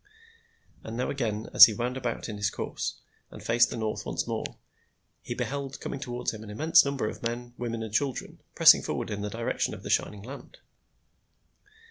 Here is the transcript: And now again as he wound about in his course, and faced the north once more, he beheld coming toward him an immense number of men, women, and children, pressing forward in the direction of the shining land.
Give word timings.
And 0.83 0.97
now 0.97 1.11
again 1.11 1.47
as 1.53 1.65
he 1.65 1.75
wound 1.75 1.95
about 1.95 2.27
in 2.27 2.37
his 2.37 2.49
course, 2.49 2.95
and 3.29 3.43
faced 3.45 3.69
the 3.69 3.77
north 3.77 4.03
once 4.03 4.25
more, 4.25 4.57
he 5.21 5.35
beheld 5.35 5.79
coming 5.79 5.99
toward 5.99 6.31
him 6.31 6.41
an 6.43 6.49
immense 6.49 6.83
number 6.83 7.07
of 7.07 7.21
men, 7.21 7.53
women, 7.55 7.83
and 7.83 7.93
children, 7.93 8.41
pressing 8.55 8.81
forward 8.81 9.11
in 9.11 9.21
the 9.21 9.29
direction 9.29 9.75
of 9.75 9.83
the 9.83 9.91
shining 9.91 10.23
land. 10.23 10.57